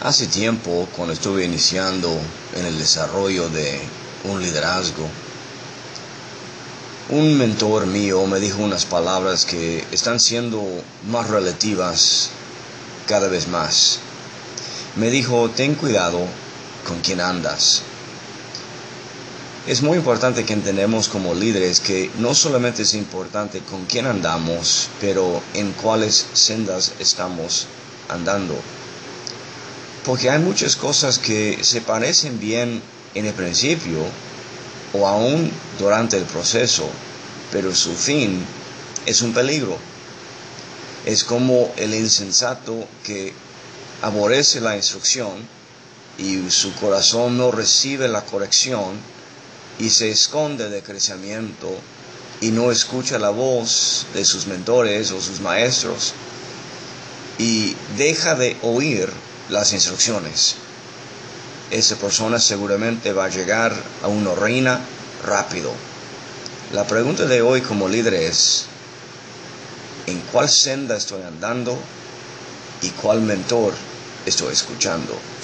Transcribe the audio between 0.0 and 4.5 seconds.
Hace tiempo, cuando estuve iniciando en el desarrollo de un